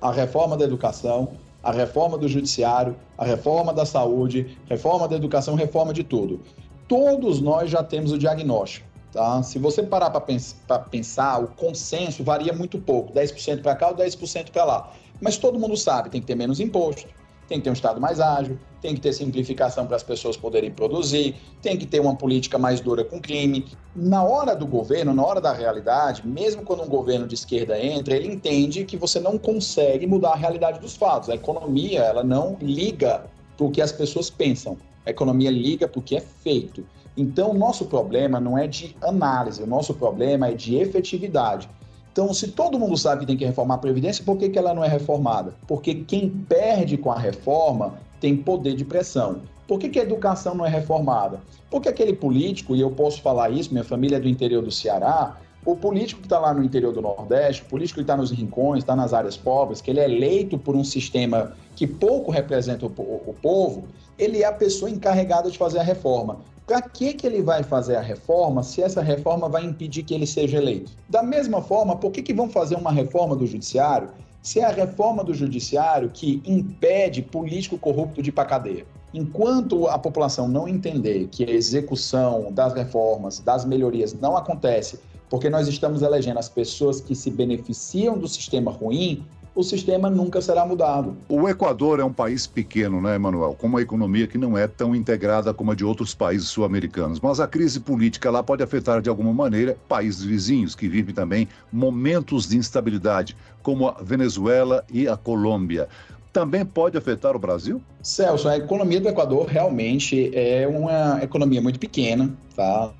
a 0.00 0.10
reforma 0.10 0.56
da 0.56 0.64
educação, 0.64 1.36
a 1.62 1.72
reforma 1.72 2.18
do 2.18 2.28
judiciário, 2.28 2.94
a 3.16 3.24
reforma 3.24 3.72
da 3.72 3.86
saúde, 3.86 4.58
reforma 4.66 5.08
da 5.08 5.16
educação, 5.16 5.54
reforma 5.54 5.92
de 5.92 6.04
tudo. 6.04 6.40
Todos 6.86 7.40
nós 7.40 7.70
já 7.70 7.82
temos 7.82 8.12
o 8.12 8.18
diagnóstico. 8.18 8.86
Tá? 9.12 9.42
Se 9.42 9.58
você 9.58 9.82
parar 9.82 10.10
para 10.10 10.20
pens 10.20 10.56
pensar, 10.90 11.42
o 11.42 11.46
consenso 11.48 12.24
varia 12.24 12.52
muito 12.52 12.78
pouco, 12.78 13.12
10% 13.12 13.62
para 13.62 13.76
cá 13.76 13.88
ou 13.88 13.94
10% 13.94 14.50
para 14.50 14.64
lá. 14.64 14.92
Mas 15.20 15.36
todo 15.36 15.58
mundo 15.58 15.76
sabe, 15.76 16.10
tem 16.10 16.20
que 16.20 16.26
ter 16.26 16.34
menos 16.34 16.60
imposto, 16.60 17.08
tem 17.48 17.58
que 17.58 17.64
ter 17.64 17.70
um 17.70 17.74
Estado 17.74 18.00
mais 18.00 18.20
ágil, 18.20 18.58
tem 18.80 18.94
que 18.94 19.00
ter 19.00 19.12
simplificação 19.12 19.86
para 19.86 19.96
as 19.96 20.02
pessoas 20.02 20.36
poderem 20.36 20.70
produzir, 20.70 21.36
tem 21.62 21.76
que 21.76 21.86
ter 21.86 22.00
uma 22.00 22.14
política 22.14 22.58
mais 22.58 22.80
dura 22.80 23.04
com 23.04 23.20
crime. 23.20 23.66
Na 23.94 24.22
hora 24.22 24.54
do 24.54 24.66
governo, 24.66 25.14
na 25.14 25.24
hora 25.24 25.40
da 25.40 25.52
realidade, 25.52 26.26
mesmo 26.26 26.62
quando 26.62 26.82
um 26.82 26.88
governo 26.88 27.26
de 27.26 27.34
esquerda 27.34 27.78
entra, 27.78 28.16
ele 28.16 28.28
entende 28.28 28.84
que 28.84 28.96
você 28.96 29.20
não 29.20 29.38
consegue 29.38 30.06
mudar 30.06 30.32
a 30.32 30.36
realidade 30.36 30.80
dos 30.80 30.96
fatos. 30.96 31.30
A 31.30 31.34
economia, 31.34 32.00
ela 32.00 32.24
não 32.24 32.56
liga 32.60 33.24
para 33.56 33.66
o 33.66 33.70
que 33.70 33.80
as 33.80 33.92
pessoas 33.92 34.30
pensam. 34.30 34.76
A 35.06 35.10
economia 35.10 35.50
liga 35.50 35.86
para 35.86 35.98
o 35.98 36.02
que 36.02 36.16
é 36.16 36.20
feito. 36.20 36.84
Então, 37.16 37.50
o 37.50 37.54
nosso 37.54 37.86
problema 37.86 38.40
não 38.40 38.58
é 38.58 38.66
de 38.66 38.96
análise, 39.00 39.62
o 39.62 39.66
nosso 39.66 39.94
problema 39.94 40.48
é 40.48 40.52
de 40.52 40.76
efetividade. 40.76 41.68
Então, 42.14 42.32
se 42.32 42.52
todo 42.52 42.78
mundo 42.78 42.96
sabe 42.96 43.22
que 43.22 43.26
tem 43.26 43.36
que 43.36 43.44
reformar 43.44 43.74
a 43.74 43.78
Previdência, 43.78 44.24
por 44.24 44.38
que, 44.38 44.48
que 44.48 44.56
ela 44.56 44.72
não 44.72 44.84
é 44.84 44.88
reformada? 44.88 45.52
Porque 45.66 45.96
quem 45.96 46.30
perde 46.30 46.96
com 46.96 47.10
a 47.10 47.18
reforma 47.18 47.94
tem 48.20 48.36
poder 48.36 48.76
de 48.76 48.84
pressão. 48.84 49.40
Por 49.66 49.80
que, 49.80 49.88
que 49.88 49.98
a 49.98 50.02
educação 50.04 50.54
não 50.54 50.64
é 50.64 50.68
reformada? 50.68 51.40
Porque 51.68 51.88
aquele 51.88 52.12
político, 52.12 52.76
e 52.76 52.80
eu 52.80 52.92
posso 52.92 53.20
falar 53.20 53.50
isso, 53.50 53.72
minha 53.72 53.82
família 53.82 54.18
é 54.18 54.20
do 54.20 54.28
interior 54.28 54.62
do 54.62 54.70
Ceará, 54.70 55.40
o 55.66 55.74
político 55.74 56.20
que 56.20 56.26
está 56.26 56.38
lá 56.38 56.54
no 56.54 56.62
interior 56.62 56.92
do 56.92 57.02
Nordeste, 57.02 57.62
o 57.62 57.64
político 57.64 57.96
que 57.96 58.02
está 58.02 58.16
nos 58.16 58.30
rincões, 58.30 58.84
está 58.84 58.94
nas 58.94 59.12
áreas 59.12 59.36
pobres, 59.36 59.80
que 59.80 59.90
ele 59.90 59.98
é 59.98 60.04
eleito 60.04 60.56
por 60.56 60.76
um 60.76 60.84
sistema 60.84 61.56
que 61.74 61.84
pouco 61.84 62.30
representa 62.30 62.86
o, 62.86 62.92
o, 62.96 63.30
o 63.30 63.34
povo, 63.42 63.88
ele 64.16 64.40
é 64.40 64.46
a 64.46 64.52
pessoa 64.52 64.88
encarregada 64.88 65.50
de 65.50 65.58
fazer 65.58 65.80
a 65.80 65.82
reforma. 65.82 66.38
Para 66.66 66.80
que, 66.80 67.12
que 67.12 67.26
ele 67.26 67.42
vai 67.42 67.62
fazer 67.62 67.96
a 67.96 68.00
reforma 68.00 68.62
se 68.62 68.80
essa 68.80 69.02
reforma 69.02 69.50
vai 69.50 69.64
impedir 69.64 70.02
que 70.02 70.14
ele 70.14 70.26
seja 70.26 70.56
eleito? 70.56 70.92
Da 71.08 71.22
mesma 71.22 71.60
forma, 71.60 71.96
por 71.96 72.10
que, 72.10 72.22
que 72.22 72.32
vão 72.32 72.48
fazer 72.48 72.76
uma 72.76 72.90
reforma 72.90 73.36
do 73.36 73.46
judiciário 73.46 74.08
se 74.42 74.60
é 74.60 74.64
a 74.64 74.70
reforma 74.70 75.22
do 75.22 75.34
judiciário 75.34 76.10
que 76.10 76.42
impede 76.46 77.20
político 77.20 77.76
corrupto 77.76 78.22
de 78.22 78.30
ir 78.30 78.32
para 78.32 78.46
cadeia? 78.46 78.86
Enquanto 79.12 79.86
a 79.88 79.98
população 79.98 80.48
não 80.48 80.66
entender 80.66 81.28
que 81.28 81.44
a 81.44 81.50
execução 81.50 82.50
das 82.50 82.72
reformas, 82.72 83.40
das 83.40 83.64
melhorias 83.66 84.14
não 84.14 84.34
acontece 84.34 84.98
porque 85.28 85.50
nós 85.50 85.66
estamos 85.66 86.02
elegendo 86.02 86.38
as 86.38 86.48
pessoas 86.48 87.00
que 87.00 87.14
se 87.14 87.30
beneficiam 87.30 88.16
do 88.16 88.28
sistema 88.28 88.70
ruim, 88.70 89.24
o 89.54 89.62
sistema 89.62 90.10
nunca 90.10 90.40
será 90.40 90.66
mudado. 90.66 91.16
O 91.28 91.48
Equador 91.48 92.00
é 92.00 92.04
um 92.04 92.12
país 92.12 92.46
pequeno, 92.46 93.00
né, 93.00 93.14
Emanuel? 93.14 93.54
Com 93.54 93.68
uma 93.68 93.80
economia 93.80 94.26
que 94.26 94.36
não 94.36 94.58
é 94.58 94.66
tão 94.66 94.94
integrada 94.94 95.54
como 95.54 95.70
a 95.70 95.74
de 95.74 95.84
outros 95.84 96.14
países 96.14 96.48
sul-americanos. 96.48 97.20
Mas 97.20 97.38
a 97.38 97.46
crise 97.46 97.78
política 97.78 98.30
lá 98.30 98.42
pode 98.42 98.62
afetar 98.62 99.00
de 99.00 99.08
alguma 99.08 99.32
maneira 99.32 99.76
países 99.88 100.22
vizinhos 100.22 100.74
que 100.74 100.88
vivem 100.88 101.14
também 101.14 101.48
momentos 101.72 102.48
de 102.48 102.56
instabilidade, 102.56 103.36
como 103.62 103.88
a 103.88 103.92
Venezuela 104.02 104.84
e 104.90 105.06
a 105.06 105.16
Colômbia 105.16 105.88
também 106.34 106.66
pode 106.66 106.98
afetar 106.98 107.36
o 107.36 107.38
Brasil? 107.38 107.80
Celso, 108.02 108.48
a 108.48 108.56
economia 108.56 109.00
do 109.00 109.08
Equador 109.08 109.46
realmente 109.46 110.32
é 110.34 110.66
uma 110.66 111.22
economia 111.22 111.62
muito 111.62 111.78
pequena, 111.78 112.36
tá? 112.56 112.92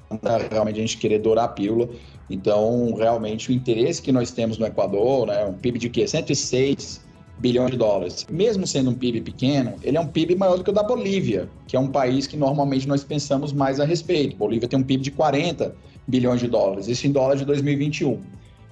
Realmente 0.50 0.79
a 0.79 0.81
gente 0.81 0.97
querer 0.97 1.19
dourar 1.19 1.47
a 1.47 1.49
pílula. 1.49 1.88
Então, 2.31 2.95
realmente, 2.95 3.50
o 3.50 3.53
interesse 3.53 4.00
que 4.00 4.12
nós 4.12 4.31
temos 4.31 4.57
no 4.57 4.64
Equador, 4.64 5.26
né, 5.26 5.45
um 5.45 5.53
PIB 5.53 5.81
de 5.81 5.91
quê? 5.91 6.07
106 6.07 7.03
bilhões 7.37 7.73
de 7.73 7.76
dólares. 7.76 8.25
Mesmo 8.31 8.69
sendo 8.69 8.91
um 8.91 8.95
PIB 8.95 9.21
pequeno, 9.21 9.75
ele 9.83 9.97
é 9.97 10.00
um 10.00 10.07
PIB 10.07 10.37
maior 10.37 10.57
do 10.57 10.62
que 10.62 10.71
o 10.71 10.73
da 10.73 10.85
Bolívia, 10.85 11.49
que 11.67 11.76
é 11.76 11.81
um 11.81 11.88
país 11.88 12.29
que 12.29 12.37
normalmente 12.37 12.87
nós 12.87 13.03
pensamos 13.03 13.53
mais 13.53 13.81
a 13.81 13.85
respeito. 13.85 14.37
Bolívia 14.37 14.69
tem 14.69 14.79
um 14.79 14.85
PIB 14.85 15.03
de 15.03 15.11
40 15.11 15.75
bilhões 16.07 16.41
de 16.41 16.47
dólares, 16.47 16.87
isso 16.87 17.05
em 17.07 17.11
dólar 17.11 17.35
de 17.35 17.45
2021. 17.45 18.21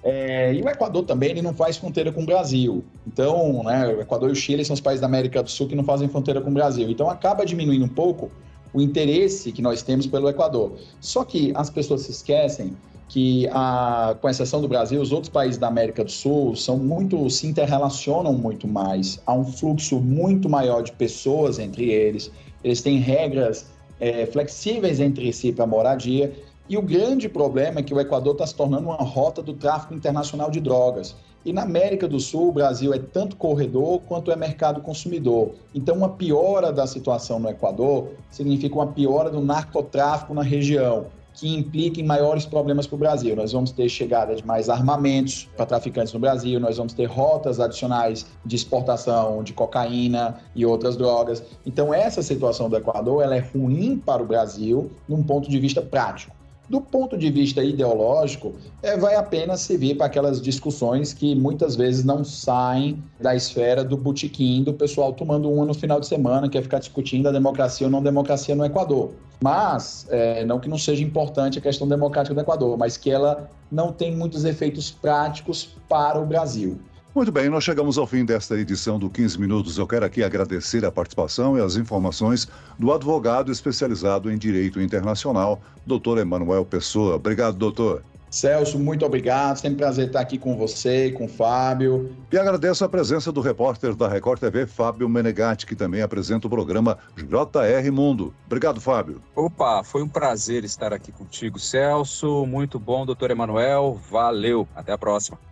É, 0.04 0.52
e 0.52 0.60
o 0.60 0.68
Equador 0.68 1.04
também 1.04 1.30
ele 1.30 1.42
não 1.42 1.54
faz 1.54 1.76
fronteira 1.76 2.10
com 2.10 2.22
o 2.22 2.26
Brasil. 2.26 2.84
Então, 3.06 3.62
né, 3.62 3.86
o 3.86 4.00
Equador 4.00 4.30
e 4.30 4.32
o 4.32 4.36
Chile 4.36 4.64
são 4.64 4.74
os 4.74 4.80
países 4.80 5.00
da 5.00 5.06
América 5.06 5.42
do 5.42 5.50
Sul 5.50 5.68
que 5.68 5.76
não 5.76 5.84
fazem 5.84 6.08
fronteira 6.08 6.40
com 6.40 6.50
o 6.50 6.52
Brasil. 6.52 6.90
Então, 6.90 7.08
acaba 7.08 7.46
diminuindo 7.46 7.84
um 7.84 7.88
pouco 7.88 8.30
o 8.74 8.80
interesse 8.80 9.52
que 9.52 9.62
nós 9.62 9.82
temos 9.82 10.06
pelo 10.06 10.28
Equador. 10.28 10.72
Só 11.00 11.24
que 11.24 11.52
as 11.54 11.70
pessoas 11.70 12.02
se 12.02 12.10
esquecem 12.10 12.76
que, 13.08 13.46
a, 13.52 14.16
com 14.20 14.28
exceção 14.28 14.60
do 14.60 14.66
Brasil, 14.66 15.00
os 15.00 15.12
outros 15.12 15.28
países 15.28 15.58
da 15.58 15.68
América 15.68 16.02
do 16.02 16.10
Sul 16.10 16.56
são 16.56 16.78
muito 16.78 17.28
se 17.28 17.46
interrelacionam 17.46 18.32
muito 18.32 18.66
mais. 18.66 19.20
Há 19.26 19.34
um 19.34 19.44
fluxo 19.44 20.00
muito 20.00 20.48
maior 20.48 20.82
de 20.82 20.92
pessoas 20.92 21.58
entre 21.58 21.90
eles. 21.90 22.30
Eles 22.64 22.80
têm 22.80 22.98
regras 22.98 23.66
é, 24.00 24.24
flexíveis 24.24 24.98
entre 24.98 25.30
si 25.32 25.52
para 25.52 25.66
moradia. 25.66 26.32
E 26.68 26.76
o 26.76 26.82
grande 26.82 27.28
problema 27.28 27.80
é 27.80 27.82
que 27.82 27.92
o 27.92 28.00
Equador 28.00 28.32
está 28.32 28.46
se 28.46 28.54
tornando 28.54 28.86
uma 28.86 28.96
rota 28.96 29.42
do 29.42 29.52
tráfico 29.52 29.94
internacional 29.94 30.50
de 30.50 30.60
drogas. 30.60 31.16
E 31.44 31.52
na 31.52 31.62
América 31.62 32.06
do 32.06 32.20
Sul, 32.20 32.50
o 32.50 32.52
Brasil 32.52 32.94
é 32.94 33.00
tanto 33.00 33.34
corredor 33.34 34.00
quanto 34.06 34.30
é 34.30 34.36
mercado 34.36 34.80
consumidor. 34.80 35.50
Então, 35.74 35.96
uma 35.96 36.10
piora 36.10 36.72
da 36.72 36.86
situação 36.86 37.40
no 37.40 37.48
Equador 37.48 38.10
significa 38.30 38.76
uma 38.76 38.86
piora 38.86 39.28
do 39.28 39.40
narcotráfico 39.40 40.32
na 40.32 40.42
região 40.42 41.06
que 41.34 41.48
impliquem 41.52 42.04
maiores 42.04 42.46
problemas 42.46 42.86
para 42.86 42.94
o 42.94 42.98
Brasil. 42.98 43.34
Nós 43.34 43.52
vamos 43.52 43.72
ter 43.72 43.88
chegada 43.88 44.34
de 44.36 44.46
mais 44.46 44.68
armamentos 44.68 45.48
para 45.56 45.66
traficantes 45.66 46.12
no 46.12 46.20
Brasil, 46.20 46.60
nós 46.60 46.76
vamos 46.76 46.92
ter 46.92 47.06
rotas 47.06 47.58
adicionais 47.58 48.26
de 48.44 48.54
exportação 48.54 49.42
de 49.42 49.52
cocaína 49.52 50.38
e 50.54 50.64
outras 50.64 50.96
drogas. 50.96 51.42
Então, 51.66 51.92
essa 51.92 52.22
situação 52.22 52.68
do 52.68 52.76
Equador 52.76 53.22
ela 53.22 53.34
é 53.34 53.40
ruim 53.40 53.98
para 53.98 54.22
o 54.22 54.26
Brasil 54.26 54.90
num 55.08 55.22
ponto 55.22 55.50
de 55.50 55.58
vista 55.58 55.82
prático. 55.82 56.41
Do 56.72 56.80
ponto 56.80 57.18
de 57.18 57.30
vista 57.30 57.62
ideológico, 57.62 58.54
é, 58.82 58.96
vai 58.96 59.14
apenas 59.14 59.60
servir 59.60 59.94
para 59.94 60.06
aquelas 60.06 60.40
discussões 60.40 61.12
que 61.12 61.34
muitas 61.34 61.76
vezes 61.76 62.02
não 62.02 62.24
saem 62.24 63.04
da 63.20 63.36
esfera 63.36 63.84
do 63.84 63.94
botequim 63.94 64.62
do 64.62 64.72
pessoal 64.72 65.12
tomando 65.12 65.50
uma 65.50 65.66
no 65.66 65.74
final 65.74 66.00
de 66.00 66.06
semana, 66.06 66.48
que 66.48 66.56
é 66.56 66.62
ficar 66.62 66.78
discutindo 66.78 67.28
a 67.28 67.30
democracia 67.30 67.86
ou 67.86 67.90
não 67.90 68.02
democracia 68.02 68.54
no 68.54 68.64
Equador. 68.64 69.10
Mas, 69.42 70.06
é, 70.08 70.46
não 70.46 70.58
que 70.58 70.66
não 70.66 70.78
seja 70.78 71.04
importante 71.04 71.58
a 71.58 71.60
questão 71.60 71.86
democrática 71.86 72.34
do 72.34 72.40
Equador, 72.40 72.78
mas 72.78 72.96
que 72.96 73.10
ela 73.10 73.50
não 73.70 73.92
tem 73.92 74.16
muitos 74.16 74.46
efeitos 74.46 74.90
práticos 74.90 75.76
para 75.90 76.18
o 76.18 76.24
Brasil. 76.24 76.80
Muito 77.14 77.30
bem, 77.30 77.50
nós 77.50 77.62
chegamos 77.62 77.98
ao 77.98 78.06
fim 78.06 78.24
desta 78.24 78.58
edição 78.58 78.98
do 78.98 79.10
15 79.10 79.38
Minutos. 79.38 79.76
Eu 79.76 79.86
quero 79.86 80.06
aqui 80.06 80.24
agradecer 80.24 80.82
a 80.82 80.90
participação 80.90 81.58
e 81.58 81.60
as 81.60 81.76
informações 81.76 82.48
do 82.78 82.90
advogado 82.90 83.52
especializado 83.52 84.32
em 84.32 84.38
Direito 84.38 84.80
Internacional, 84.80 85.60
doutor 85.84 86.16
Emanuel 86.16 86.64
Pessoa. 86.64 87.16
Obrigado, 87.16 87.58
doutor. 87.58 88.02
Celso, 88.30 88.78
muito 88.78 89.04
obrigado. 89.04 89.58
Sempre 89.58 89.74
um 89.74 89.76
prazer 89.76 90.06
estar 90.06 90.20
aqui 90.20 90.38
com 90.38 90.56
você 90.56 91.08
e 91.08 91.12
com 91.12 91.26
o 91.26 91.28
Fábio. 91.28 92.16
E 92.32 92.38
agradeço 92.38 92.82
a 92.82 92.88
presença 92.88 93.30
do 93.30 93.42
repórter 93.42 93.94
da 93.94 94.08
Record 94.08 94.40
TV, 94.40 94.66
Fábio 94.66 95.06
Menegatti, 95.06 95.66
que 95.66 95.76
também 95.76 96.00
apresenta 96.00 96.46
o 96.46 96.50
programa 96.50 96.96
JR 97.14 97.92
Mundo. 97.92 98.32
Obrigado, 98.46 98.80
Fábio. 98.80 99.20
Opa, 99.36 99.84
foi 99.84 100.02
um 100.02 100.08
prazer 100.08 100.64
estar 100.64 100.94
aqui 100.94 101.12
contigo, 101.12 101.58
Celso. 101.58 102.46
Muito 102.46 102.80
bom, 102.80 103.04
doutor 103.04 103.30
Emanuel. 103.30 104.00
Valeu. 104.10 104.66
Até 104.74 104.92
a 104.92 104.98
próxima. 104.98 105.51